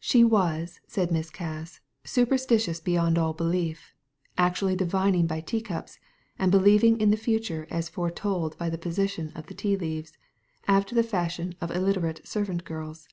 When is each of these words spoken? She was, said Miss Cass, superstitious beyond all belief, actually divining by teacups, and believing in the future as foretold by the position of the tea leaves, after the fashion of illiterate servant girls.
She 0.00 0.24
was, 0.24 0.80
said 0.88 1.12
Miss 1.12 1.30
Cass, 1.30 1.78
superstitious 2.02 2.80
beyond 2.80 3.16
all 3.16 3.32
belief, 3.32 3.94
actually 4.36 4.74
divining 4.74 5.28
by 5.28 5.40
teacups, 5.40 6.00
and 6.36 6.50
believing 6.50 7.00
in 7.00 7.12
the 7.12 7.16
future 7.16 7.64
as 7.70 7.88
foretold 7.88 8.58
by 8.58 8.70
the 8.70 8.76
position 8.76 9.30
of 9.36 9.46
the 9.46 9.54
tea 9.54 9.76
leaves, 9.76 10.14
after 10.66 10.96
the 10.96 11.04
fashion 11.04 11.54
of 11.60 11.70
illiterate 11.70 12.26
servant 12.26 12.64
girls. 12.64 13.06